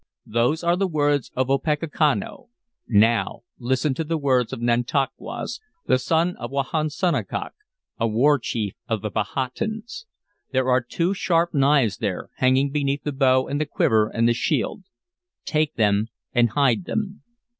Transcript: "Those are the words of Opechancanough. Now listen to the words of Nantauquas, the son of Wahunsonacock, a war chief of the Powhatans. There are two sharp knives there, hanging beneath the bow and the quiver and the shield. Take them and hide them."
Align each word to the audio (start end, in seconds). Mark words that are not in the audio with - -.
"Those 0.25 0.63
are 0.63 0.75
the 0.75 0.87
words 0.87 1.29
of 1.35 1.51
Opechancanough. 1.51 2.47
Now 2.87 3.41
listen 3.59 3.93
to 3.93 4.03
the 4.03 4.17
words 4.17 4.51
of 4.51 4.59
Nantauquas, 4.59 5.59
the 5.85 5.99
son 5.99 6.35
of 6.37 6.49
Wahunsonacock, 6.49 7.51
a 7.99 8.07
war 8.07 8.39
chief 8.39 8.73
of 8.87 9.03
the 9.03 9.11
Powhatans. 9.11 10.07
There 10.51 10.69
are 10.69 10.81
two 10.81 11.13
sharp 11.13 11.53
knives 11.53 11.97
there, 11.97 12.31
hanging 12.37 12.71
beneath 12.71 13.03
the 13.03 13.11
bow 13.11 13.45
and 13.47 13.61
the 13.61 13.67
quiver 13.67 14.07
and 14.07 14.27
the 14.27 14.33
shield. 14.33 14.85
Take 15.45 15.75
them 15.75 16.07
and 16.33 16.49
hide 16.49 16.85
them." 16.85 17.21